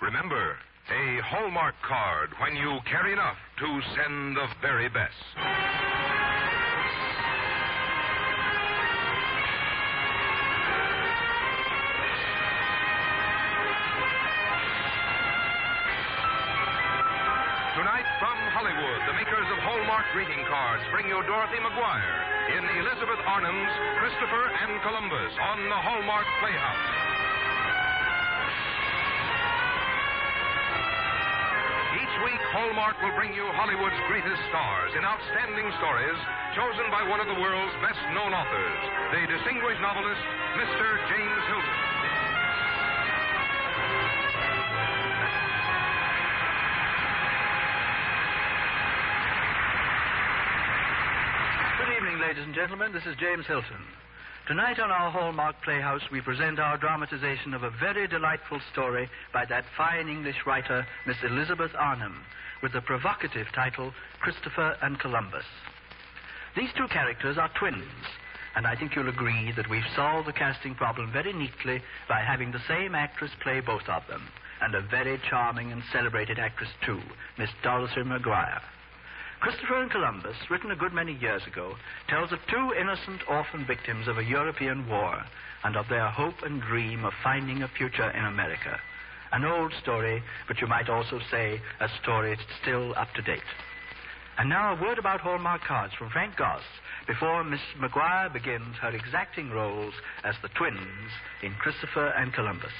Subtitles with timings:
[0.00, 0.54] Remember,
[0.94, 3.66] a Hallmark card when you care enough to
[3.98, 5.10] send the very best.
[17.74, 23.18] Tonight from Hollywood, the makers of Hallmark greeting cards bring you Dorothy McGuire in Elizabeth
[23.26, 27.17] Arnim's Christopher and Columbus on the Hallmark Playhouse.
[32.58, 36.18] Hallmark will bring you Hollywood's greatest stars in outstanding stories
[36.58, 38.82] chosen by one of the world's best known authors,
[39.14, 40.18] the distinguished novelist,
[40.58, 40.86] Mr.
[41.06, 41.78] James Hilton.
[51.78, 52.90] Good evening, ladies and gentlemen.
[52.90, 53.86] This is James Hilton.
[54.48, 59.44] Tonight on our Hallmark Playhouse, we present our dramatization of a very delightful story by
[59.44, 62.24] that fine English writer, Miss Elizabeth Arnim,
[62.62, 65.44] with the provocative title Christopher and Columbus.
[66.56, 68.06] These two characters are twins,
[68.56, 72.50] and I think you'll agree that we've solved the casting problem very neatly by having
[72.50, 74.22] the same actress play both of them,
[74.62, 77.02] and a very charming and celebrated actress, too,
[77.36, 78.62] Miss Dorothy McGuire.
[79.40, 81.76] Christopher and Columbus, written a good many years ago,
[82.08, 85.22] tells of two innocent orphan victims of a European war
[85.62, 88.80] and of their hope and dream of finding a future in America.
[89.30, 93.46] An old story, but you might also say a story still up to date.
[94.38, 96.62] And now a word about Hallmark cards from Frank Goss
[97.06, 101.10] before Miss McGuire begins her exacting roles as the twins
[101.42, 102.72] in Christopher and Columbus.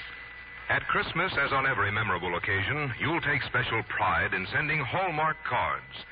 [0.70, 6.04] At Christmas, as on every memorable occasion, you'll take special pride in sending Hallmark cards.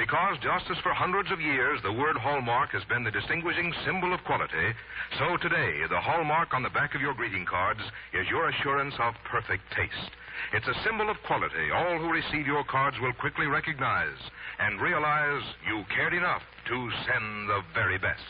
[0.00, 4.14] Because just as for hundreds of years the word Hallmark has been the distinguishing symbol
[4.16, 4.72] of quality,
[5.20, 7.84] so today the Hallmark on the back of your greeting cards
[8.16, 10.12] is your assurance of perfect taste.
[10.56, 14.16] It's a symbol of quality all who receive your cards will quickly recognize
[14.58, 16.40] and realize you cared enough
[16.72, 18.24] to send the very best.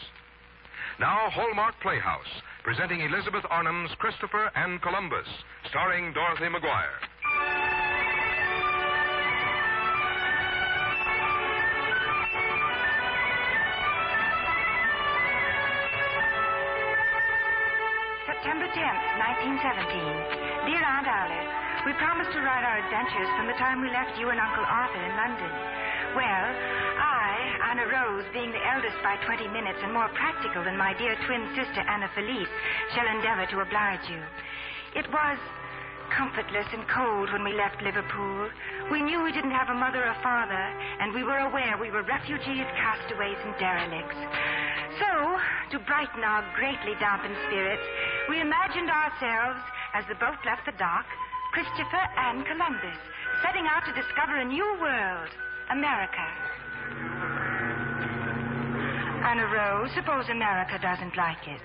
[0.98, 5.28] Now, Hallmark Playhouse, presenting Elizabeth Arnim's Christopher and Columbus,
[5.70, 6.98] starring Dorothy McGuire.
[18.70, 19.06] 10th,
[19.66, 20.70] 1917.
[20.70, 21.50] Dear Aunt Alice,
[21.82, 25.02] we promised to write our adventures from the time we left you and Uncle Arthur
[25.02, 25.50] in London.
[26.14, 26.46] Well,
[27.02, 27.30] I,
[27.66, 31.50] Anna Rose, being the eldest by 20 minutes and more practical than my dear twin
[31.58, 32.54] sister Anna Felice,
[32.94, 34.22] shall endeavor to oblige you.
[34.94, 35.38] It was
[36.14, 38.50] comfortless and cold when we left Liverpool.
[38.90, 40.64] We knew we didn't have a mother or father,
[41.02, 44.18] and we were aware we were refugees, castaways, and derelicts.
[45.00, 45.40] So,
[45.72, 47.82] to brighten our greatly dampened spirits,
[48.28, 49.64] we imagined ourselves,
[49.96, 51.06] as the boat left the dock,
[51.56, 53.00] Christopher and Columbus,
[53.40, 55.32] setting out to discover a new world,
[55.72, 56.26] America.
[59.24, 61.64] Anna Rose, suppose America doesn't like it.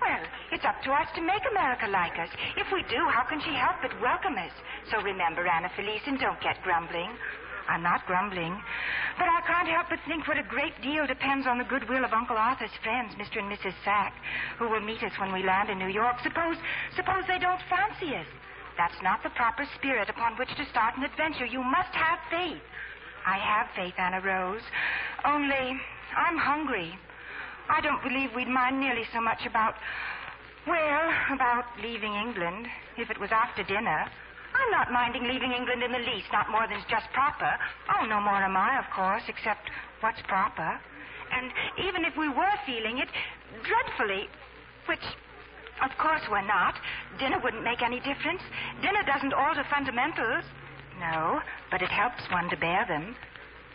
[0.00, 2.28] Well, it's up to us to make America like us.
[2.56, 4.52] If we do, how can she help but welcome us?
[4.90, 7.12] So remember, Anna Felice, and don't get grumbling.
[7.72, 8.52] I'm not grumbling.
[9.16, 12.12] But I can't help but think what a great deal depends on the goodwill of
[12.12, 13.40] Uncle Arthur's friends, Mr.
[13.40, 13.72] and Mrs.
[13.82, 14.12] Sack,
[14.58, 16.16] who will meet us when we land in New York.
[16.22, 16.56] Suppose,
[16.94, 18.26] suppose they don't fancy us.
[18.76, 21.46] That's not the proper spirit upon which to start an adventure.
[21.46, 22.60] You must have faith.
[23.24, 24.62] I have faith, Anna Rose.
[25.24, 25.80] Only,
[26.16, 26.92] I'm hungry.
[27.70, 29.74] I don't believe we'd mind nearly so much about,
[30.66, 32.66] well, about leaving England,
[32.98, 34.10] if it was after dinner.
[34.54, 37.50] I'm not minding leaving England in the least, not more than's just proper.
[37.96, 39.70] Oh, no more am I, of course, except
[40.00, 40.78] what's proper.
[41.32, 43.08] And even if we were feeling it
[43.64, 44.28] dreadfully,
[44.86, 45.02] which,
[45.80, 46.74] of course, we're not,
[47.18, 48.42] dinner wouldn't make any difference.
[48.82, 50.44] Dinner doesn't alter fundamentals.
[51.00, 51.40] No,
[51.70, 53.16] but it helps one to bear them.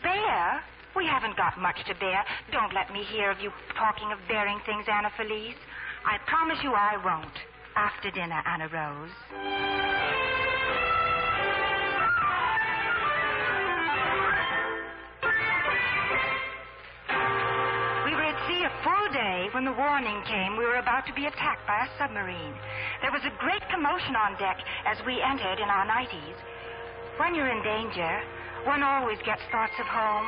[0.03, 0.61] Bear?
[0.95, 2.23] We haven't got much to bear.
[2.51, 5.57] Don't let me hear of you talking of bearing things, Anna Felice.
[6.05, 7.37] I promise you I won't.
[7.75, 10.36] After dinner, Anna Rose.
[18.67, 21.93] A full day when the warning came we were about to be attacked by a
[21.95, 22.51] submarine.
[22.99, 26.35] There was a great commotion on deck as we entered in our nighties.
[27.15, 28.11] When you're in danger,
[28.67, 30.27] one always gets thoughts of home.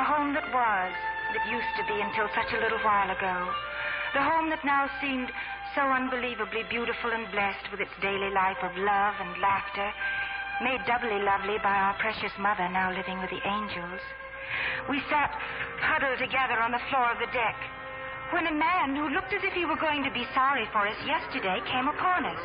[0.00, 0.92] The home that was,
[1.36, 3.36] that used to be until such a little while ago.
[4.16, 5.28] The home that now seemed
[5.76, 9.92] so unbelievably beautiful and blessed with its daily life of love and laughter,
[10.64, 14.00] made doubly lovely by our precious mother now living with the angels.
[14.88, 15.34] We sat
[15.80, 17.56] huddled together on the floor of the deck
[18.30, 20.96] when a man who looked as if he were going to be sorry for us
[21.08, 22.40] yesterday came upon us.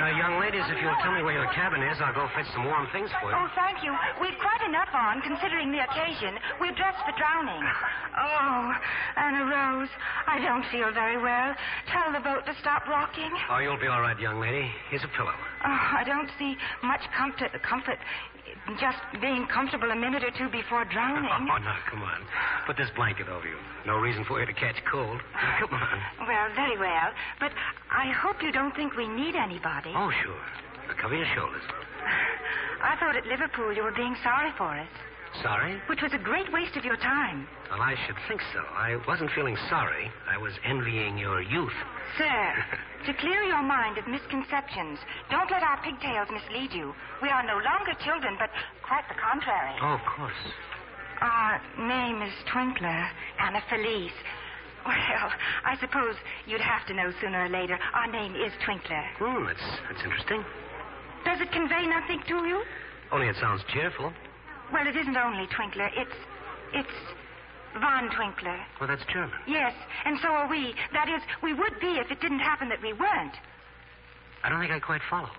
[0.00, 2.64] Uh, young ladies, if you'll tell me where your cabin is, I'll go fetch some
[2.64, 3.36] warm things for you.
[3.36, 3.92] Oh, thank you.
[4.20, 6.38] We've quite enough on, considering the occasion.
[6.60, 7.60] We're dressed for drowning.
[8.16, 8.72] Oh,
[9.16, 9.92] Anna Rose,
[10.26, 11.54] I don't feel very well.
[11.92, 13.30] Tell the boat to stop rocking.
[13.50, 14.70] Oh, you'll be all right, young lady.
[14.88, 15.34] Here's a pillow.
[15.64, 17.98] Oh, I don't see much comfort, comfort
[18.78, 21.28] just being comfortable a minute or two before drowning.
[21.30, 22.20] Oh, oh, no, come on.
[22.66, 23.56] Put this blanket over you.
[23.86, 25.20] No reason for you to catch cold.
[25.60, 26.26] Come on.
[26.26, 27.10] Well, very well.
[27.40, 27.52] But
[27.90, 29.92] I hope you don't think we need anybody.
[29.94, 30.42] Oh, sure.
[30.88, 31.62] Now, cover your shoulders.
[32.82, 34.88] I thought at Liverpool you were being sorry for us,
[35.40, 35.80] Sorry?
[35.88, 37.48] which was a great waste of your time.
[37.70, 38.60] Well, I should think so.
[38.60, 40.10] I wasn't feeling sorry.
[40.28, 41.72] I was envying your youth.
[42.18, 42.52] Sir,
[43.06, 44.98] to clear your mind of misconceptions,
[45.30, 46.94] don't let our pigtails mislead you.
[47.22, 48.50] We are no longer children, but
[48.82, 49.74] quite the contrary.
[49.80, 50.42] Oh, of course.
[51.20, 53.08] Our name is Twinkler,
[53.38, 54.12] Anna Felice.
[54.84, 55.30] Well,
[55.64, 57.78] I suppose you'd have to know sooner or later.
[57.94, 59.04] Our name is Twinkler.
[59.16, 60.44] Hmm, that's, that's interesting.
[61.24, 62.62] Does it convey nothing to you?
[63.12, 64.12] Only it sounds cheerful.
[64.72, 65.90] Well, it isn't only Twinkler.
[65.96, 66.16] It's.
[66.74, 66.96] It's.
[67.80, 68.60] Von Twinkler.
[68.78, 69.32] Well, that's German.
[69.46, 69.72] Yes,
[70.04, 70.74] and so are we.
[70.92, 73.32] That is, we would be if it didn't happen that we weren't.
[74.44, 75.30] I don't think I quite follow.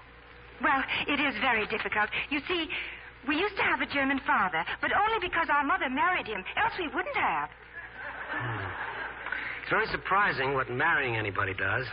[0.62, 2.10] Well, it is very difficult.
[2.32, 2.70] You see,
[3.28, 6.74] we used to have a German father, but only because our mother married him, else
[6.80, 7.50] we wouldn't have.
[8.32, 8.66] Hmm.
[9.62, 11.86] It's very surprising what marrying anybody does.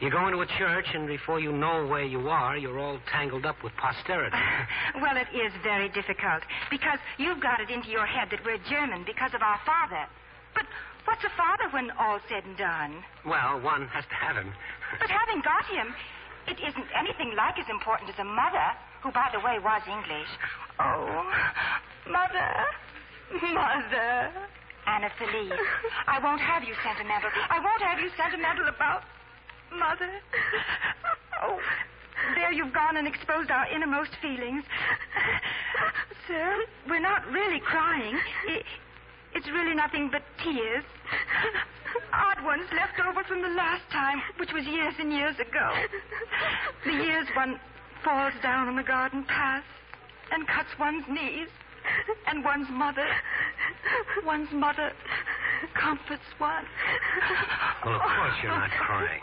[0.00, 3.44] You go into a church, and before you know where you are, you're all tangled
[3.44, 4.36] up with posterity.
[5.00, 9.04] Well, it is very difficult because you've got it into your head that we're German
[9.04, 10.04] because of our father.
[10.54, 10.64] But
[11.04, 13.04] what's a father when all's said and done?
[13.24, 14.52] well, one has to have him.
[15.00, 15.94] But having got him,
[16.48, 20.28] it isn't anything like as important as a mother, who, by the way, was English.
[20.80, 21.24] Oh,
[22.10, 22.50] mother,
[23.54, 24.32] mother.
[24.86, 25.60] Anna Felice,
[26.08, 27.30] I won't have you sentimental.
[27.48, 29.04] I won't have you sentimental about
[29.72, 30.10] mother.
[31.42, 31.58] Oh,
[32.34, 34.62] there you've gone and exposed our innermost feelings.
[36.28, 38.18] Sir, we're not really crying.
[38.48, 38.64] It,
[39.34, 40.84] it's really nothing but tears.
[42.12, 45.74] Odd ones left over from the last time, which was years and years ago.
[46.84, 47.58] The years one
[48.04, 49.64] falls down on the garden path
[50.32, 51.48] and cuts one's knees.
[52.26, 53.06] And one's mother,
[54.24, 54.92] one's mother
[55.74, 56.64] comforts one.
[57.84, 59.22] Well, of course you're not crying.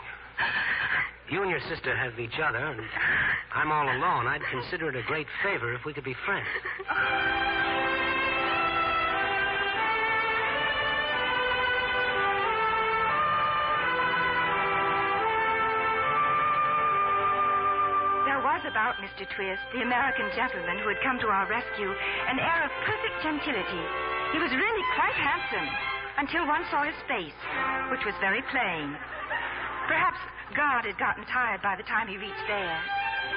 [1.30, 2.80] You and your sister have each other, and
[3.52, 4.26] I'm all alone.
[4.26, 6.48] I'd consider it a great favor if we could be friends.
[18.24, 19.28] There was about Mr.
[19.36, 23.84] Twist, the American gentleman who had come to our rescue, an air of perfect gentility.
[24.32, 25.68] He was really quite handsome
[26.16, 27.36] until one saw his face,
[27.90, 28.96] which was very plain.
[29.88, 30.20] Perhaps
[30.54, 32.80] God had gotten tired by the time he reached there.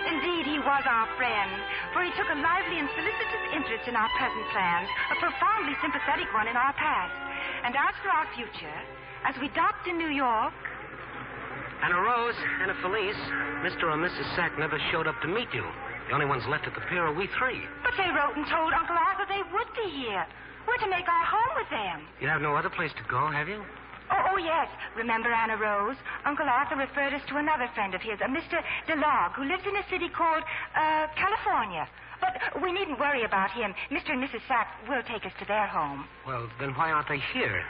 [0.01, 1.51] Indeed, he was our friend,
[1.93, 6.27] for he took a lively and solicitous interest in our present plans, a profoundly sympathetic
[6.33, 7.13] one in our past.
[7.63, 8.79] And as for our future,
[9.25, 10.53] as we docked in New York,
[11.83, 13.21] Anna Rose, Anna Felice,
[13.65, 13.89] Mr.
[13.89, 14.25] or Mrs.
[14.35, 15.65] Sack never showed up to meet you.
[16.07, 17.61] The only ones left at the pier are we three.
[17.83, 20.25] but they wrote and told Uncle Arthur they would be here.
[20.67, 22.05] We're to make our home with them.
[22.19, 23.63] You have no other place to go, have you?
[24.11, 24.67] Oh, oh, yes.
[24.97, 25.95] Remember Anna Rose?
[26.25, 28.61] Uncle Arthur referred us to another friend of his, a Mr.
[28.87, 30.43] DeLog, who lives in a city called,
[30.75, 31.87] uh, California.
[32.19, 33.73] But we needn't worry about him.
[33.89, 34.11] Mr.
[34.11, 34.41] and Mrs.
[34.47, 36.05] Sack will take us to their home.
[36.27, 37.63] Well, then why aren't they here?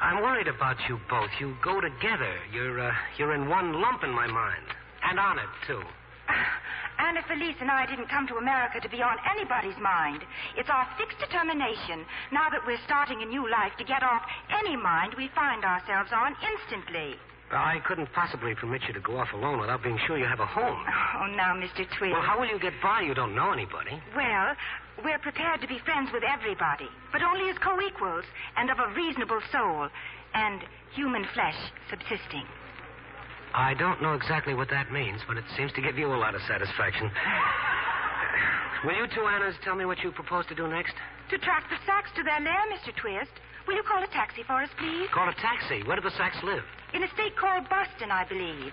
[0.00, 1.28] I'm worried about you both.
[1.38, 2.34] You go together.
[2.52, 4.64] You're uh, you're in one lump in my mind,
[5.04, 5.82] and on it too.
[6.98, 10.22] Anna Felice and I didn't come to America to be on anybody's mind.
[10.56, 14.22] It's our fixed determination, now that we're starting a new life, to get off
[14.52, 17.16] any mind we find ourselves on instantly.
[17.50, 20.46] I couldn't possibly permit you to go off alone without being sure you have a
[20.46, 20.78] home.
[21.18, 21.82] Oh, now, Mr.
[21.98, 22.12] Twist.
[22.12, 23.00] Well, how will you get by?
[23.00, 24.00] You don't know anybody.
[24.14, 24.54] Well,
[25.02, 28.24] we're prepared to be friends with everybody, but only as co-equals
[28.56, 29.88] and of a reasonable soul
[30.34, 30.62] and
[30.94, 31.56] human flesh
[31.90, 32.46] subsisting.
[33.54, 36.34] I don't know exactly what that means, but it seems to give you a lot
[36.34, 37.10] of satisfaction.
[38.84, 40.94] Will you two Annas tell me what you propose to do next?
[41.30, 42.94] To track the Sacks to their lair, Mr.
[42.96, 43.32] Twist.
[43.66, 45.08] Will you call a taxi for us, please?
[45.12, 45.82] Call a taxi.
[45.84, 46.64] Where do the Sacks live?
[46.94, 48.72] In a state called Boston, I believe.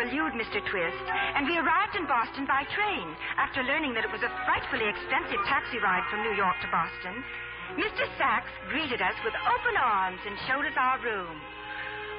[0.00, 0.60] Elude Mr.
[0.68, 4.88] Twist, and we arrived in Boston by train after learning that it was a frightfully
[4.88, 7.24] expensive taxi ride from New York to Boston.
[7.74, 8.04] Mr.
[8.16, 11.36] Sachs greeted us with open arms and showed us our room.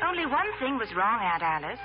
[0.03, 1.81] Only one thing was wrong, Aunt Alice.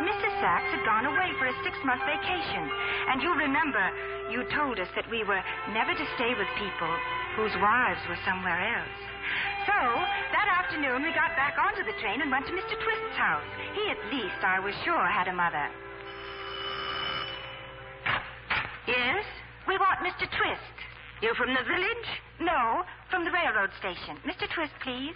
[0.00, 0.32] Mrs.
[0.40, 2.64] Sachs had gone away for a six month vacation.
[3.12, 3.84] And you remember,
[4.32, 5.40] you told us that we were
[5.76, 6.92] never to stay with people
[7.36, 9.00] whose wives were somewhere else.
[9.68, 9.76] So,
[10.32, 12.74] that afternoon, we got back onto the train and went to Mr.
[12.80, 13.44] Twist's house.
[13.76, 15.68] He, at least, I was sure, had a mother.
[18.88, 19.24] Yes?
[19.68, 20.24] We want Mr.
[20.26, 20.76] Twist.
[21.20, 22.08] You from the village?
[22.40, 24.16] No, from the railroad station.
[24.24, 24.48] Mr.
[24.48, 25.14] Twist, please.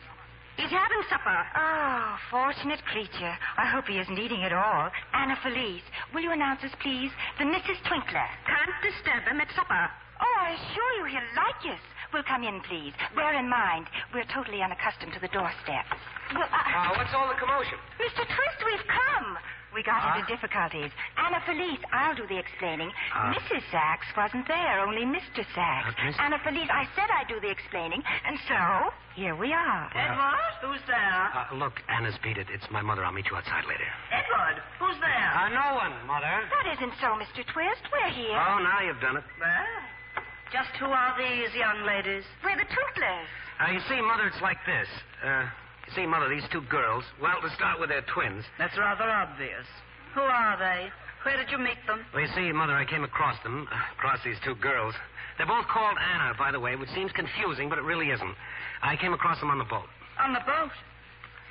[0.57, 1.39] He's having supper.
[1.57, 3.35] Oh, fortunate creature.
[3.59, 4.91] I hope he isn't eating at all.
[5.13, 5.83] Anna Felice,
[6.15, 7.11] will you announce us, please?
[7.39, 7.79] The Mrs.
[7.91, 8.29] Twinkler.
[8.47, 9.91] Can't disturb him at supper.
[10.23, 11.83] Oh, I assure you he'll like us.
[12.13, 12.93] We'll come in, please.
[13.17, 15.87] Bear in mind, we're totally unaccustomed to the doorstep.
[16.33, 17.75] Well, uh, Uh, what's all the commotion?
[17.99, 18.23] Mr.
[18.23, 19.37] Twist, we've come.
[19.75, 20.19] We got Huh?
[20.21, 20.93] into difficulties.
[21.19, 22.93] Anna Felice, I'll do the explaining.
[23.13, 23.35] Uh.
[23.35, 23.63] Mrs.
[23.71, 25.45] Sachs wasn't there, only Mr.
[25.55, 25.95] Sachs.
[25.99, 29.91] Uh, Miss- Anna Felice, I said I'd do the explaining, and so here we are.
[29.95, 31.31] Edward, who's there?
[31.35, 32.47] Uh, look, Anna's beat it.
[32.51, 33.05] It's my mother.
[33.05, 33.87] I'll meet you outside later.
[34.13, 35.33] Edward, who's there?
[35.35, 36.47] Uh, no one, Mother.
[36.51, 37.45] That isn't so, Mr.
[37.45, 37.83] Twist.
[37.93, 38.39] We're here.
[38.39, 39.25] Oh, now you've done it.
[39.41, 42.23] Well, just who are these young ladies?
[42.45, 43.27] We're the Twinklers.
[43.59, 44.87] Uh, you see, Mother, it's like this.
[45.25, 45.47] Uh,
[45.87, 48.45] you see, Mother, these two girls, well, to start with, they're twins.
[48.59, 49.67] That's rather obvious.
[50.15, 50.89] Who are they?
[51.25, 52.05] Where did you meet them?
[52.13, 54.95] Well, you see, Mother, I came across them, uh, across these two girls.
[55.37, 58.35] They're both called Anna, by the way, which seems confusing, but it really isn't.
[58.83, 59.89] I came across them on the boat.
[60.21, 60.71] On the boat.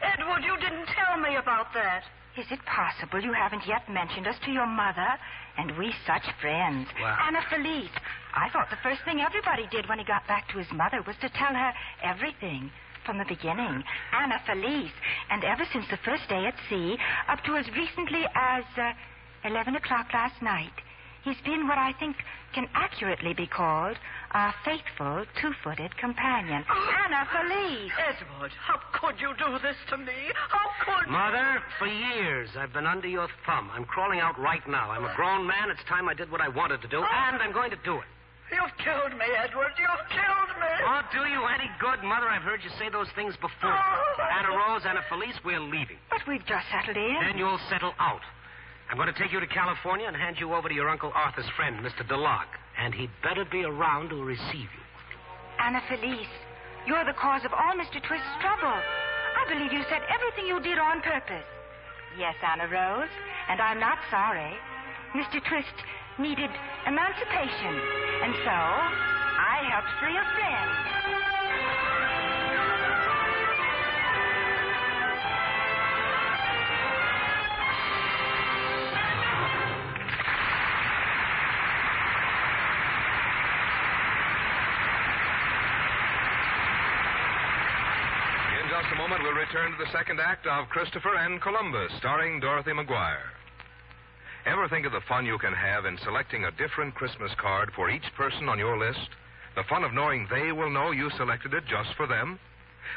[0.02, 2.04] Edward, you didn't tell me about that.
[2.38, 5.08] Is it possible you haven't yet mentioned us to your mother?
[5.58, 6.88] And we such friends.
[7.00, 7.92] Well- Anna Felice.
[8.36, 11.16] I thought the first thing everybody did when he got back to his mother was
[11.22, 12.72] to tell her everything.
[13.06, 13.84] From the beginning.
[14.14, 14.92] Anna Felice.
[15.30, 18.94] And ever since the first day at sea, up to as recently as uh,
[19.44, 20.72] 11 o'clock last night,
[21.24, 22.16] he's been what I think
[22.54, 23.98] can accurately be called
[24.32, 26.64] a faithful, two-footed companion.
[26.70, 27.92] Anna Felice.
[28.08, 30.32] Edward, how could you do this to me?
[30.50, 33.70] How could Mother, for years I've been under your thumb.
[33.74, 34.92] I'm crawling out right now.
[34.92, 35.70] I'm a grown man.
[35.70, 38.06] It's time I did what I wanted to do, and I'm going to do it.
[38.54, 39.74] You've killed me, Edward.
[39.82, 40.74] You've killed me.
[40.86, 42.30] Oh, do you any good, Mother?
[42.30, 43.74] I've heard you say those things before.
[43.74, 45.98] Oh, Anna Rose, Anna Felice, we're leaving.
[46.10, 47.18] But we've just settled in.
[47.26, 48.22] Then you'll settle out.
[48.90, 51.50] I'm going to take you to California and hand you over to your Uncle Arthur's
[51.58, 52.06] friend, Mr.
[52.06, 52.54] DeLocke.
[52.78, 54.84] And he'd better be around to receive you.
[55.60, 56.30] Anna Felice,
[56.86, 57.98] you're the cause of all Mr.
[58.06, 58.78] Twist's trouble.
[59.34, 61.46] I believe you said everything you did on purpose.
[62.20, 63.10] Yes, Anna Rose,
[63.50, 64.54] and I'm not sorry.
[65.16, 65.42] Mr.
[65.48, 65.74] Twist
[66.20, 66.50] needed
[66.86, 67.74] emancipation,
[68.24, 70.70] and so I helped free a friend.
[88.62, 92.40] In just a moment, we'll return to the second act of Christopher and Columbus, starring
[92.40, 93.43] Dorothy McGuire.
[94.46, 97.90] Ever think of the fun you can have in selecting a different Christmas card for
[97.90, 99.10] each person on your list?
[99.56, 102.38] The fun of knowing they will know you selected it just for them?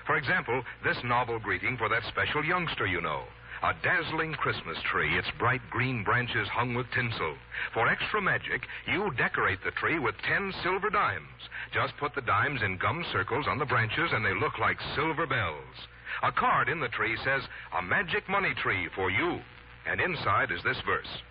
[0.06, 3.22] For example, this novel greeting for that special youngster you know.
[3.62, 7.36] A dazzling Christmas tree, its bright green branches hung with tinsel.
[7.72, 11.48] For extra magic, you decorate the tree with ten silver dimes.
[11.72, 15.26] Just put the dimes in gum circles on the branches and they look like silver
[15.28, 15.86] bells.
[16.24, 19.38] A card in the tree says, A magic money tree for you.
[19.86, 21.22] And inside is this verse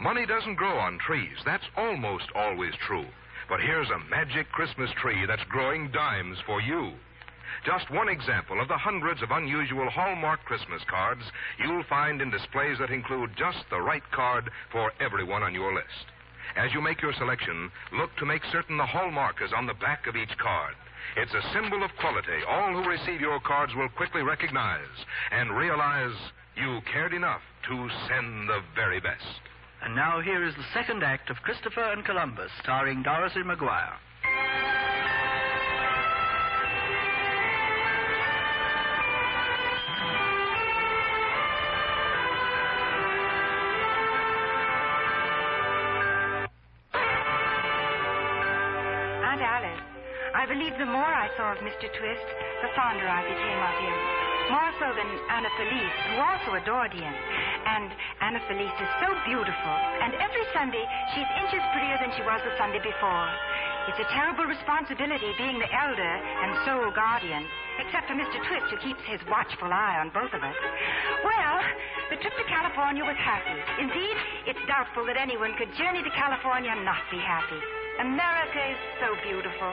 [0.00, 1.36] Money doesn't grow on trees.
[1.44, 3.04] That's almost always true.
[3.50, 6.92] But here's a magic Christmas tree that's growing dimes for you.
[7.66, 11.20] Just one example of the hundreds of unusual Hallmark Christmas cards
[11.58, 16.06] you'll find in displays that include just the right card for everyone on your list.
[16.56, 20.06] As you make your selection, look to make certain the Hallmark is on the back
[20.06, 20.74] of each card.
[21.16, 26.16] It's a symbol of quality all who receive your cards will quickly recognize and realize
[26.56, 29.49] you cared enough to send the very best.
[29.82, 33.96] And now here is the second act of Christopher and Columbus, starring Dorothy McGuire.
[49.24, 49.80] Aunt Alice,
[50.34, 51.88] I believe the more I saw of Mr.
[51.88, 52.28] Twist,
[52.60, 53.96] the fonder I became of him.
[54.52, 57.14] More so than Anna Felice, who also adored him.
[57.70, 57.86] And
[58.18, 60.82] Anna Felice is so beautiful, and every Sunday
[61.14, 63.30] she's inches prettier than she was the Sunday before.
[63.86, 67.46] It's a terrible responsibility being the elder and sole guardian,
[67.78, 68.42] except for Mr.
[68.42, 70.58] Twist, who keeps his watchful eye on both of us.
[71.22, 71.56] Well,
[72.10, 73.54] the trip to California was happy.
[73.78, 74.16] Indeed,
[74.50, 77.58] it's doubtful that anyone could journey to California and not be happy.
[78.02, 79.72] America is so beautiful.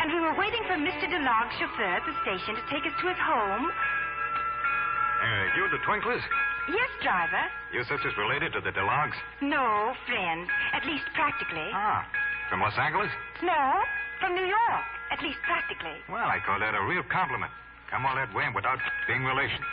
[0.00, 1.08] And we were waiting for Mr.
[1.08, 3.72] DeLog's chauffeur at the station to take us to his home.
[3.72, 6.22] Uh, you the Twinklers?
[6.68, 7.44] Yes, driver.
[7.72, 9.16] Your sister's related to the DeLogs?
[9.40, 10.48] No, friends.
[10.72, 11.70] At least practically.
[11.74, 12.06] Ah.
[12.48, 13.10] From Los Angeles?
[13.42, 13.82] No,
[14.20, 14.84] from New York.
[15.10, 15.98] At least practically.
[16.08, 17.50] Well, I call that a real compliment.
[17.90, 19.64] Come all that way and without being relations.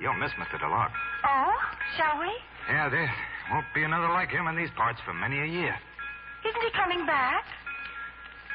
[0.00, 0.56] You'll miss Mr.
[0.58, 0.90] DeLog.
[1.24, 1.52] Oh,
[1.96, 2.30] shall we?
[2.68, 3.10] Yeah, there
[3.52, 5.74] won't be another like him in these parts for many a year.
[6.46, 7.44] Isn't he coming back?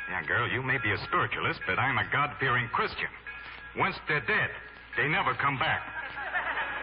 [0.09, 3.09] Yeah, girl, you may be a spiritualist, but I'm a God-fearing Christian.
[3.77, 4.49] Once they're dead,
[4.97, 5.81] they never come back.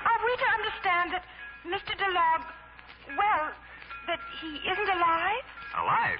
[0.04, 1.24] Are we to understand that
[1.66, 1.94] Mr.
[1.96, 2.40] DeLog,
[3.16, 3.50] well,
[4.06, 5.44] that he isn't alive?
[5.78, 6.18] Alive?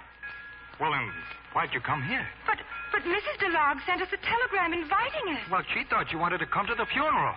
[0.81, 1.11] Well, then,
[1.53, 2.27] why'd you come here?
[2.47, 2.59] But
[2.93, 3.41] but Mrs.
[3.41, 5.41] DeLog sent us a telegram inviting us.
[5.51, 7.35] Well, she thought you wanted to come to the funeral.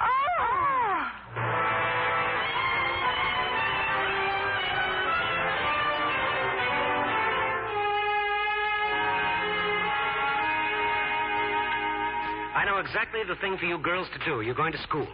[0.00, 0.06] Oh!
[12.56, 14.40] I know exactly the thing for you girls to do.
[14.40, 15.06] You're going to school.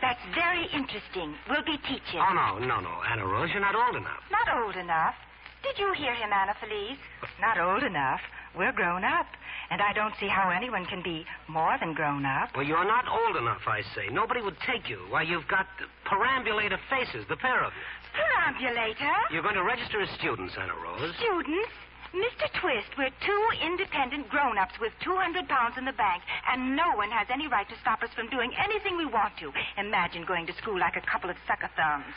[0.00, 1.34] That's very interesting.
[1.50, 2.22] We'll be teaching.
[2.22, 2.94] Oh, no, no, no.
[3.10, 4.22] Anna Rose, you're not old enough.
[4.30, 5.14] Not old enough.
[5.62, 6.98] Did you hear him, Anna Felice?
[7.40, 8.20] Not old enough.
[8.56, 9.26] We're grown up.
[9.70, 12.50] And I don't see how anyone can be more than grown up.
[12.56, 14.08] Well, you're not old enough, I say.
[14.10, 14.98] Nobody would take you.
[15.10, 15.66] Why, you've got
[16.06, 18.22] perambulator faces, the pair of you.
[18.22, 19.12] Perambulator?
[19.30, 21.12] You're going to register as students, Anna Rose.
[21.18, 21.70] Students?
[22.14, 22.48] Mr.
[22.60, 27.26] Twist, we're two independent grown-ups with 200 pounds in the bank, and no one has
[27.30, 29.52] any right to stop us from doing anything we want to.
[29.76, 32.14] Imagine going to school like a couple of sucker thumbs.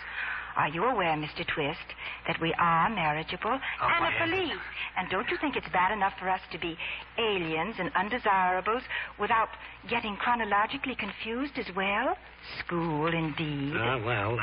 [0.56, 1.46] Are you aware, Mr.
[1.48, 1.88] Twist,
[2.28, 3.60] that we are marriageable?
[3.82, 4.60] Oh, Anna Felice.
[4.98, 6.78] And don't you think it's bad enough for us to be
[7.18, 8.84] aliens and undesirables
[9.20, 9.50] without
[9.90, 12.18] getting chronologically confused as well?
[12.66, 13.76] School, indeed.
[13.76, 14.38] Uh, well,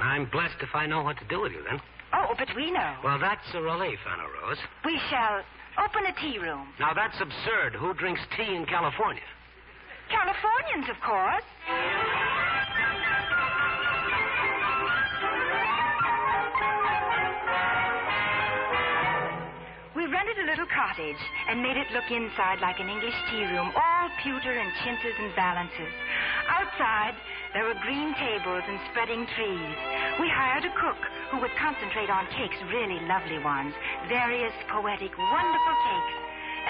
[0.00, 1.80] I'm blessed if I know what to do with you then.
[2.38, 2.94] But we know.
[3.04, 4.58] Well, that's a relief, Anna Rose.
[4.84, 5.42] We shall
[5.82, 6.68] open a tea room.
[6.78, 7.74] Now, that's absurd.
[7.74, 9.22] Who drinks tea in California?
[10.10, 11.42] Californians, of course.
[19.94, 21.16] We rented a little cottage
[21.48, 23.72] and made it look inside like an English tea room,
[24.06, 25.90] all pewter and chintzes and balances.
[26.46, 27.14] Outside,
[27.54, 29.74] there were green tables and spreading trees.
[30.22, 31.00] We hired a cook
[31.34, 33.74] who would concentrate on cakes, really lovely ones,
[34.06, 36.16] various poetic, wonderful cakes.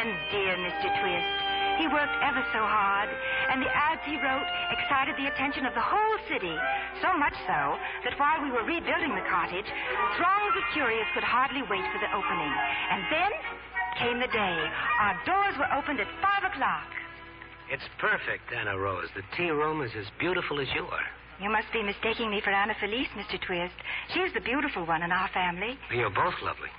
[0.00, 0.88] And dear Mr.
[0.96, 1.36] Twist,
[1.76, 3.12] he worked ever so hard,
[3.52, 6.56] and the ads he wrote excited the attention of the whole city.
[7.04, 7.76] So much so
[8.08, 9.68] that while we were rebuilding the cottage,
[10.16, 12.52] throngs of curious could hardly wait for the opening.
[12.92, 13.32] And then
[14.00, 14.56] came the day.
[15.00, 16.88] Our doors were opened at five o'clock.
[17.70, 19.08] It's perfect, Anna Rose.
[19.14, 21.06] The tea room is as beautiful as you are.
[21.42, 23.40] You must be mistaking me for Anna Felice, Mr.
[23.40, 23.74] Twist.
[24.14, 25.78] She's the beautiful one in our family.
[25.92, 26.70] You're both lovely.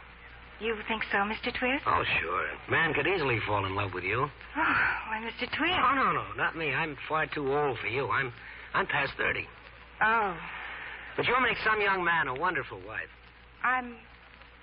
[0.60, 1.54] You think so, Mr.
[1.54, 1.84] Twist?
[1.86, 2.48] Oh, sure.
[2.70, 4.26] Man could easily fall in love with you.
[4.56, 5.46] Oh, why, Mr.
[5.56, 5.78] Twist.
[5.78, 6.74] Oh, no, no, not me.
[6.74, 8.10] I'm far too old for you.
[8.10, 8.34] I'm
[8.74, 9.46] I'm past 30.
[10.02, 10.36] Oh,
[11.16, 13.10] But you'll make some young man a wonderful wife.
[13.64, 13.96] I'm.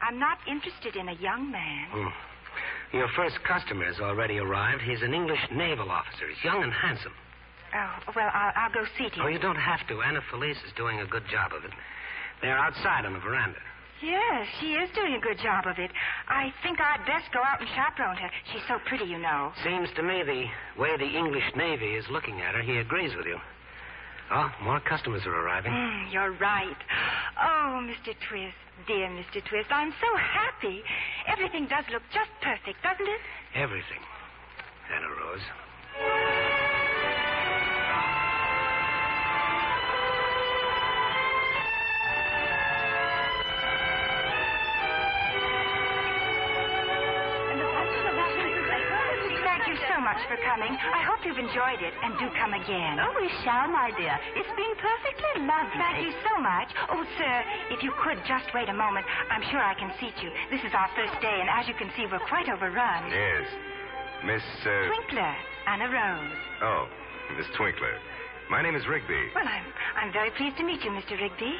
[0.03, 1.87] I'm not interested in a young man.
[1.91, 2.09] Hmm.
[2.95, 4.81] Your first customer has already arrived.
[4.83, 6.29] He's an English naval officer.
[6.29, 7.13] He's young and handsome.
[7.75, 9.25] Oh, well, I'll, I'll go seat him.
[9.25, 10.01] Oh, you don't have to.
[10.01, 11.73] Anna Felice is doing a good job of it.
[12.41, 13.59] They're outside on the veranda.
[14.01, 15.91] Yes, she is doing a good job of it.
[16.29, 18.31] I think I'd best go out and chaperone her.
[18.53, 19.51] She's so pretty, you know.
[19.65, 23.27] Seems to me the way the English Navy is looking at her, he agrees with
[23.27, 23.39] you.
[24.31, 25.73] Oh, more customers are arriving.
[25.73, 26.77] Mm, you're right.
[27.43, 28.15] Oh, Mr.
[28.29, 28.57] Twist,
[28.87, 29.45] dear Mr.
[29.45, 30.83] Twist, I'm so happy.
[31.27, 33.21] Everything does look just perfect, doesn't it?
[33.55, 34.01] Everything.
[34.95, 35.43] Anna Rose.
[50.29, 50.73] For coming.
[50.73, 53.01] I hope you've enjoyed it, and do come again.
[53.01, 54.17] Oh, we shall, my dear.
[54.37, 55.81] It's been perfectly lovely.
[55.81, 56.69] Thank you so much.
[56.91, 57.35] Oh, sir,
[57.71, 60.31] if you could just wait a moment, I'm sure I can seat you.
[60.51, 63.11] This is our first day, and as you can see, we're quite overrun.
[63.11, 63.47] Yes.
[64.25, 64.89] Miss, uh...
[64.89, 65.35] Twinkler,
[65.69, 66.37] Anna Rose.
[66.63, 66.89] Oh,
[67.37, 67.97] Miss Twinkler.
[68.51, 69.33] My name is Rigby.
[69.35, 69.65] Well, I'm
[69.97, 71.17] I'm very pleased to meet you, Mr.
[71.21, 71.55] Rigby.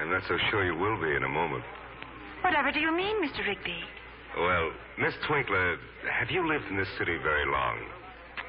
[0.00, 1.64] I'm not so sure you will be in a moment.
[2.42, 3.46] Whatever do you mean, Mr.
[3.46, 3.80] Rigby?
[4.36, 5.78] Well, Miss Twinkler,
[6.10, 7.78] have you lived in this city very long?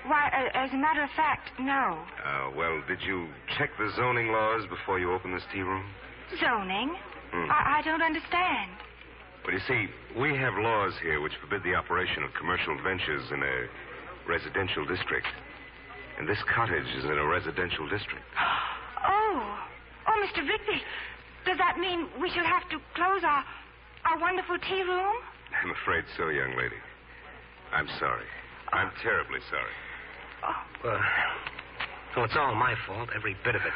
[0.05, 1.99] Why, uh, as a matter of fact, no.
[2.23, 5.83] Uh, well, did you check the zoning laws before you opened this tea room?
[6.39, 6.95] Zoning?
[7.31, 7.49] Hmm.
[7.51, 8.71] I, I don't understand.
[9.45, 9.88] Well, you see,
[10.19, 13.67] we have laws here which forbid the operation of commercial ventures in a
[14.27, 15.27] residential district.
[16.17, 18.25] And this cottage is in a residential district.
[18.99, 19.59] Oh,
[20.09, 20.43] oh, Mr.
[20.45, 20.83] Rigby,
[21.45, 23.45] does that mean we shall have to close our
[24.03, 25.15] our wonderful tea room?
[25.55, 26.75] I'm afraid so, young lady.
[27.71, 28.25] I'm sorry.
[28.73, 29.71] I'm terribly sorry.
[30.43, 30.99] Oh, Well,
[32.15, 33.73] well, it's all my fault, every bit of it.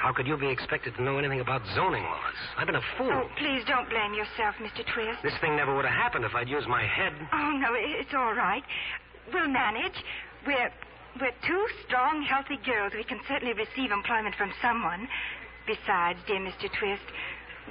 [0.00, 2.34] How could you be expected to know anything about zoning laws?
[2.58, 3.10] I've been a fool.
[3.12, 4.84] Oh, please don't blame yourself, Mr.
[4.92, 5.22] Twist.
[5.22, 7.12] This thing never would have happened if I'd used my head.
[7.32, 8.62] Oh, no, it's all right.
[9.32, 9.94] We'll manage.
[10.46, 10.70] We're,
[11.20, 12.92] we're two strong, healthy girls.
[12.94, 15.08] We can certainly receive employment from someone.
[15.66, 16.68] Besides, dear Mr.
[16.78, 17.02] Twist,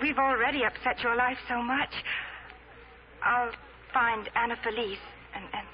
[0.01, 1.93] we've already upset your life so much.
[3.21, 3.51] I'll
[3.93, 4.97] find Anna Felice
[5.35, 5.67] and, and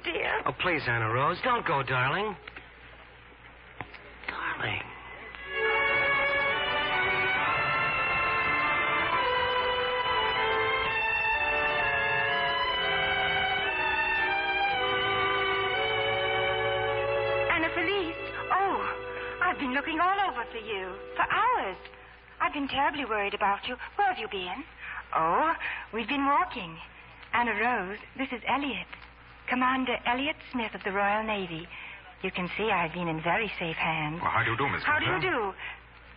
[0.00, 0.02] tell.
[0.02, 0.42] Oh, dear.
[0.46, 2.36] Oh, please, Anna Rose, don't go, darling.
[4.28, 4.82] Darling.
[17.50, 18.14] Anna Felice.
[18.50, 18.94] Oh,
[19.42, 21.76] I've been looking all over for you for hours.
[22.40, 23.76] I've been terribly worried about you.
[23.96, 24.64] Where have you been?
[25.14, 25.54] Oh,
[25.92, 26.76] we've been walking.
[27.34, 28.86] Anna Rose, this is Elliot.
[29.52, 31.68] Commander Elliot Smith of the Royal Navy.
[32.22, 34.22] You can see I've been in very safe hands.
[34.22, 35.52] Well, how do you do, Miss How do you do?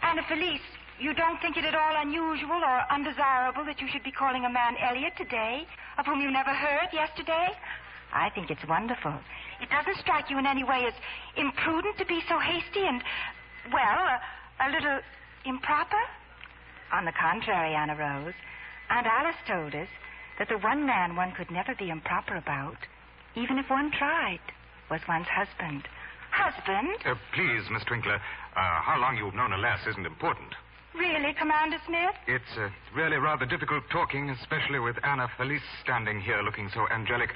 [0.02, 0.64] Anna Felice,
[1.02, 4.50] you don't think it at all unusual or undesirable that you should be calling a
[4.50, 5.68] man Elliot today,
[5.98, 7.50] of whom you never heard yesterday?
[8.14, 9.12] I think it's wonderful.
[9.60, 10.94] It doesn't strike you in any way as
[11.36, 13.04] imprudent to be so hasty and,
[13.68, 14.22] well, a,
[14.64, 15.00] a little
[15.44, 16.00] improper?
[16.94, 18.36] On the contrary, Anna Rose,
[18.90, 19.90] Aunt Alice told us
[20.40, 22.78] that the one man one could never be improper about,
[23.36, 24.40] even if one tried,
[24.90, 25.88] was one's husband.
[26.32, 26.90] Husband?
[27.06, 28.20] Uh, please, Miss Twinkler, uh,
[28.56, 30.54] how long you've known a lass isn't important.
[30.94, 32.16] Really, Commander Smith?
[32.28, 37.32] It's uh, really rather difficult talking, especially with Anna Felice standing here looking so angelic.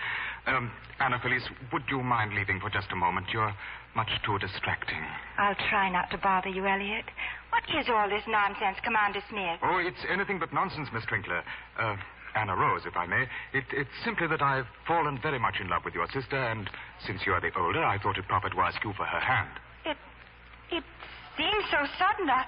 [0.47, 3.27] Um, Anna Felice, would you mind leaving for just a moment?
[3.33, 3.53] You're
[3.95, 5.03] much too distracting.
[5.37, 7.05] I'll try not to bother you, Elliot.
[7.49, 9.59] What is all this nonsense, Commander Smith?
[9.61, 11.41] Oh, it's anything but nonsense, Miss Twinkler.
[11.77, 11.95] Uh,
[12.35, 13.23] Anna Rose, if I may.
[13.53, 16.69] It, it's simply that I've fallen very much in love with your sister, and
[17.05, 19.49] since you're the older, I thought it proper to ask you for her hand.
[19.85, 19.97] It,
[20.71, 20.83] it
[21.37, 22.29] seems so sudden.
[22.29, 22.45] I,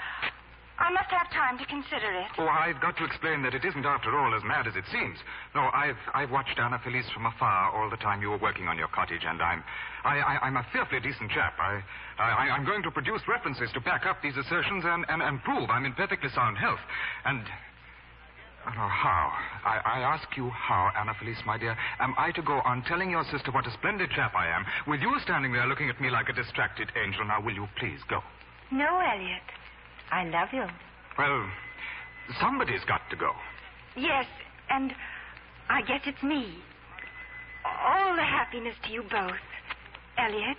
[0.81, 2.33] I must have time to consider it.
[2.39, 5.17] Oh, I've got to explain that it isn't, after all, as mad as it seems.
[5.53, 8.79] No, I've I've watched Anna Felice from afar all the time you were working on
[8.79, 9.63] your cottage, and I'm
[10.03, 11.53] I, I I'm a fearfully decent chap.
[11.59, 11.83] I,
[12.17, 15.69] I I'm going to produce references to back up these assertions and, and, and prove
[15.69, 16.81] I'm in perfectly sound health.
[17.25, 17.45] And
[18.67, 19.31] oh, how?
[19.65, 23.09] I, I ask you how, Anna Felice, my dear, am I to go on telling
[23.09, 26.09] your sister what a splendid chap I am, with you standing there looking at me
[26.09, 27.25] like a distracted angel?
[27.25, 28.21] Now, will you please go?
[28.71, 29.41] No, Elliot.
[30.11, 30.65] I love you.
[31.17, 31.49] Well,
[32.39, 33.31] somebody's got to go.
[33.95, 34.25] Yes,
[34.69, 34.93] and
[35.69, 36.55] I guess it's me.
[37.65, 39.37] All the happiness to you both,
[40.17, 40.57] Elliot,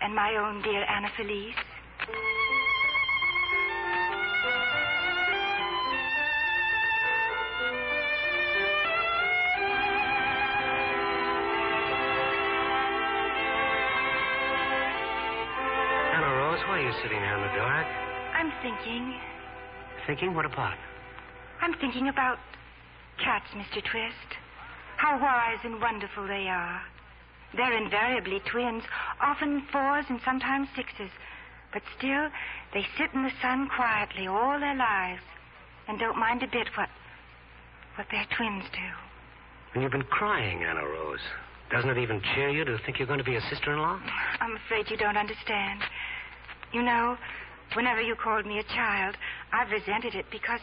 [0.00, 1.54] and my own dear Anna Felice.
[17.02, 17.86] Sitting there in the dark?
[18.34, 19.14] I'm thinking.
[20.06, 20.34] Thinking?
[20.34, 20.76] What about?
[21.60, 22.38] I'm thinking about
[23.22, 23.82] cats, Mr.
[23.84, 24.30] Twist.
[24.96, 26.82] How wise and wonderful they are.
[27.56, 28.82] They're invariably twins,
[29.20, 31.10] often fours and sometimes sixes.
[31.72, 32.28] But still,
[32.72, 35.22] they sit in the sun quietly all their lives
[35.88, 36.88] and don't mind a bit what
[37.96, 38.88] what their twins do.
[39.74, 41.20] And you've been crying, Anna Rose.
[41.70, 44.00] Doesn't it even cheer you to think you're going to be a sister-in-law?
[44.40, 45.80] I'm afraid you don't understand.
[46.74, 47.16] You know,
[47.74, 49.16] whenever you called me a child,
[49.52, 50.58] I've resented it because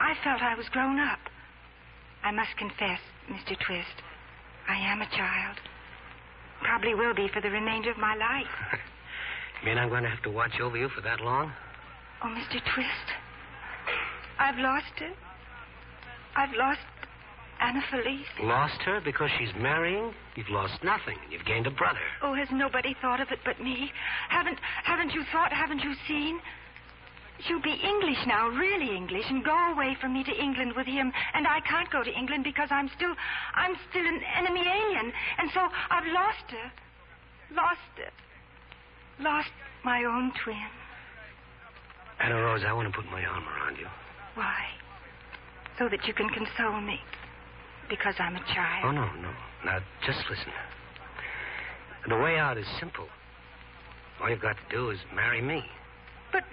[0.00, 1.20] I felt I was grown up.
[2.24, 2.98] I must confess,
[3.30, 3.56] Mr.
[3.64, 4.02] Twist,
[4.68, 5.56] I am a child.
[6.64, 8.50] Probably will be for the remainder of my life.
[9.62, 11.52] You mean I'm going to have to watch over you for that long?
[12.24, 12.60] Oh, Mr.
[12.74, 13.08] Twist,
[14.36, 15.12] I've lost her.
[16.34, 16.80] I've lost
[17.62, 18.26] Anna Felice.
[18.42, 20.12] Lost her because she's marrying?
[20.34, 21.16] You've lost nothing.
[21.30, 22.00] You've gained a brother.
[22.20, 23.92] Oh, has nobody thought of it but me?
[24.28, 25.52] Haven't haven't you thought?
[25.52, 26.40] Haven't you seen?
[27.46, 31.12] She'll be English now, really English, and go away from me to England with him.
[31.34, 33.14] And I can't go to England because I'm still
[33.54, 35.12] I'm still an enemy alien.
[35.38, 36.72] And so I've lost her.
[37.54, 39.22] Lost her.
[39.22, 39.50] Lost
[39.84, 40.56] my own twin.
[42.18, 43.86] Anna Rose, I want to put my arm around you.
[44.34, 44.66] Why?
[45.78, 47.00] So that you can console me.
[47.92, 48.88] Because I'm a child.
[48.88, 49.28] Oh, no, no.
[49.66, 50.48] Now, just listen.
[52.08, 53.04] The way out is simple.
[54.18, 55.62] All you've got to do is marry me.
[56.32, 56.44] But,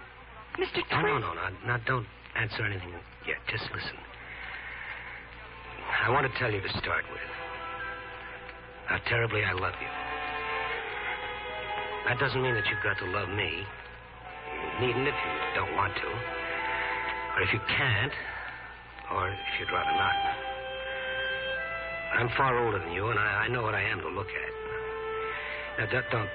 [0.60, 0.84] Mr.
[0.84, 0.88] Twist.
[0.92, 1.48] Oh, no, no, no.
[1.66, 2.92] Now, don't answer anything
[3.26, 3.38] yet.
[3.50, 3.96] Just listen.
[6.04, 7.32] I want to tell you to start with
[8.88, 9.92] how terribly I love you.
[12.06, 13.64] That doesn't mean that you've got to love me.
[14.76, 16.10] You needn't if you don't want to.
[17.38, 18.12] Or if you can't.
[19.16, 20.49] Or if you'd rather not.
[22.16, 24.52] I'm far older than you, and I, I know what I am to look at.
[25.80, 26.30] Now, don't, don't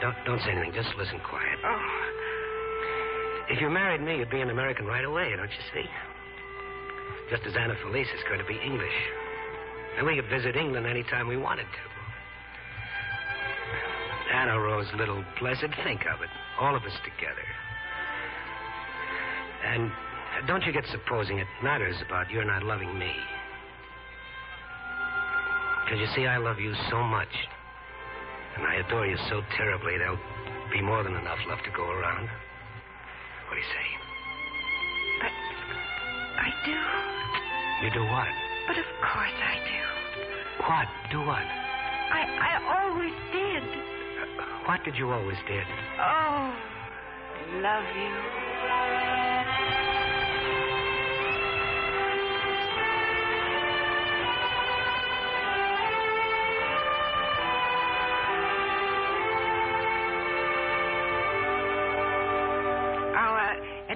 [0.00, 0.72] Don't, don't say anything.
[0.72, 1.58] Just listen quiet.
[1.64, 1.80] Oh,
[3.50, 5.88] If you married me, you'd be an American right away, don't you see?
[7.30, 8.94] Just as Anna Felice is going to be English.
[9.98, 11.84] And we could visit England any time we wanted to.
[14.34, 16.28] Anna Rose Little Blessed, think of it.
[16.60, 17.46] All of us together.
[19.64, 19.90] And
[20.46, 23.12] don't you get supposing it matters about your not loving me.
[25.84, 27.28] Because you see, I love you so much.
[28.56, 30.18] And I adore you so terribly, there'll
[30.72, 32.28] be more than enough love to go around.
[33.48, 34.04] What do you say?
[35.20, 35.32] but
[36.40, 37.86] I do.
[37.86, 38.28] You do what?
[38.66, 39.82] But of course I do.
[40.64, 40.88] What?
[41.10, 41.44] Do what?
[42.12, 43.62] I, I always did.
[44.66, 45.66] What did you always did?
[46.00, 46.54] Oh,
[47.60, 49.23] love you.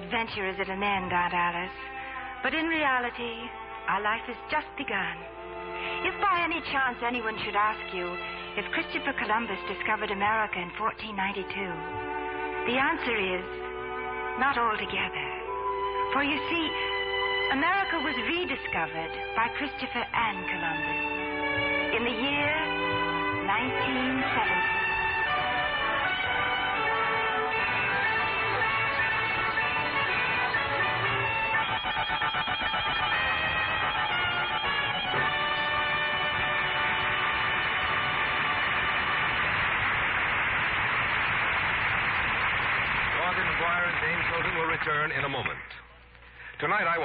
[0.09, 1.77] Adventure is at an end, Aunt Alice.
[2.41, 3.45] But in reality,
[3.85, 5.21] our life has just begun.
[6.01, 8.09] If by any chance anyone should ask you
[8.57, 11.45] if Christopher Columbus discovered America in 1492,
[12.73, 13.45] the answer is
[14.41, 15.27] not altogether.
[16.17, 16.65] For you see,
[17.53, 21.05] America was rediscovered by Christopher and Columbus
[21.93, 22.49] in the year
[23.45, 24.78] 1970.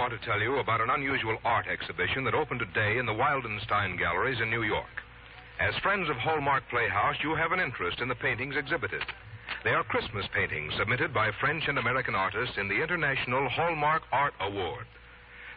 [0.04, 3.98] Want to tell you about an unusual art exhibition that opened today in the Wildenstein
[3.98, 5.00] Galleries in New York.
[5.58, 9.00] As friends of Hallmark Playhouse, you have an interest in the paintings exhibited.
[9.64, 14.34] They are Christmas paintings submitted by French and American artists in the International Hallmark Art
[14.40, 14.84] Award.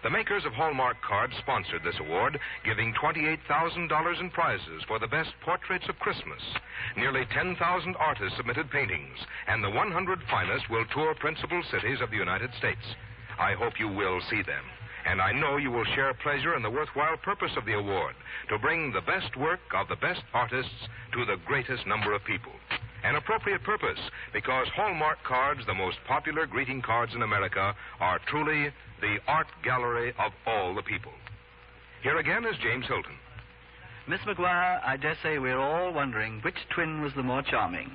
[0.02, 5.34] The makers of Hallmark cards sponsored this award, giving $28,000 in prizes for the best
[5.42, 6.42] portraits of Christmas.
[6.96, 7.60] Nearly 10,000
[7.98, 12.96] artists submitted paintings, and the 100 finest will tour principal cities of the United States.
[13.40, 14.64] I hope you will see them.
[15.06, 18.16] And I know you will share pleasure in the worthwhile purpose of the award
[18.50, 22.52] to bring the best work of the best artists to the greatest number of people.
[23.04, 24.00] An appropriate purpose
[24.34, 28.70] because Hallmark cards, the most popular greeting cards in America, are truly
[29.00, 31.14] the art gallery of all the people.
[32.04, 33.16] Here again is James Hilton.
[34.08, 37.92] Miss McGuire, I dare say we're all wondering which twin was the more charming.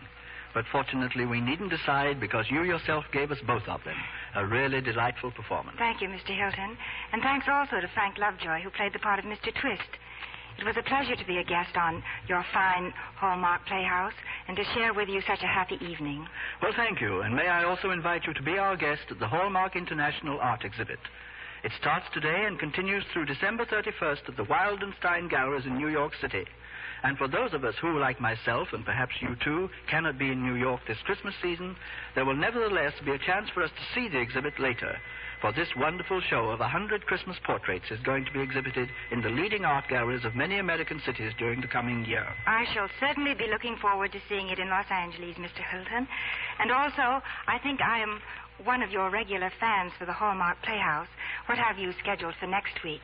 [0.55, 3.97] But fortunately, we needn't decide because you yourself gave us both of them.
[4.35, 5.77] A really delightful performance.
[5.79, 6.37] Thank you, Mr.
[6.37, 6.77] Hilton.
[7.13, 9.53] And thanks also to Frank Lovejoy, who played the part of Mr.
[9.61, 9.89] Twist.
[10.59, 14.13] It was a pleasure to be a guest on your fine Hallmark Playhouse
[14.49, 16.27] and to share with you such a happy evening.
[16.61, 17.23] Well, thank you.
[17.23, 20.65] And may I also invite you to be our guest at the Hallmark International Art
[20.65, 20.99] Exhibit.
[21.65, 26.13] It starts today and continues through December 31st at the Wildenstein Galleries in New York
[26.21, 26.45] City.
[27.03, 30.43] And for those of us who, like myself, and perhaps you too, cannot be in
[30.43, 31.77] New York this Christmas season,
[32.15, 34.97] there will nevertheless be a chance for us to see the exhibit later.
[35.41, 39.23] For this wonderful show of a hundred Christmas portraits is going to be exhibited in
[39.23, 42.25] the leading art galleries of many American cities during the coming year.
[42.47, 45.67] I shall certainly be looking forward to seeing it in Los Angeles, Mr.
[45.69, 46.07] Hilton.
[46.61, 48.21] And also, I think I am
[48.63, 51.09] one of your regular fans for the Hallmark Playhouse.
[51.47, 53.03] What have you scheduled for next week?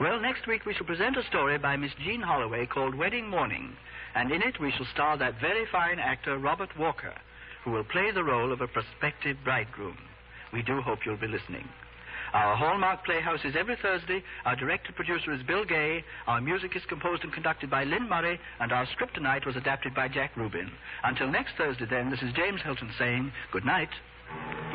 [0.00, 3.72] Well, next week we shall present a story by Miss Jean Holloway called Wedding Morning.
[4.14, 7.14] And in it we shall star that very fine actor, Robert Walker,
[7.64, 9.98] who will play the role of a prospective bridegroom.
[10.52, 11.68] We do hope you'll be listening.
[12.32, 14.22] Our Hallmark Playhouse is every Thursday.
[14.44, 16.04] Our director producer is Bill Gay.
[16.28, 18.38] Our music is composed and conducted by Lynn Murray.
[18.60, 20.70] And our script tonight was adapted by Jack Rubin.
[21.02, 23.90] Until next Thursday, then, this is James Hilton saying good night.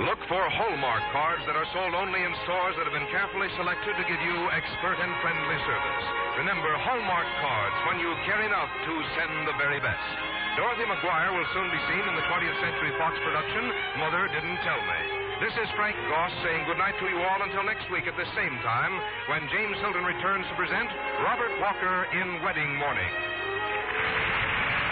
[0.02, 3.94] Look for Hallmark cards that are sold only in stores that have been carefully selected
[3.94, 6.06] to give you expert and friendly service.
[6.42, 10.10] Remember, Hallmark cards when you care enough to send the very best.
[10.58, 13.70] Dorothy McGuire will soon be seen in the 20th Century Fox production,
[14.02, 15.00] Mother Didn't Tell Me.
[15.46, 18.58] This is Frank Goss saying goodnight to you all until next week at the same
[18.66, 18.94] time
[19.30, 20.89] when James Hilton returns to present
[21.22, 23.13] Robert Walker in Wedding Morning.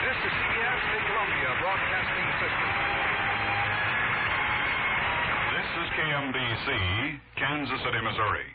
[0.06, 3.01] This is CBS, the Columbia Broadcasting System.
[5.72, 8.52] This is KMBC, Kansas City, Missouri.